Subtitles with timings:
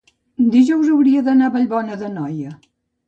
[0.53, 2.59] dijous hauria d'anar a Vallbona d'Anoia.